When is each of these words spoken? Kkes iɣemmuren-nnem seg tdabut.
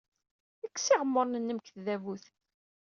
Kkes 0.67 0.87
iɣemmuren-nnem 0.93 1.59
seg 1.61 1.71
tdabut. 1.75 2.25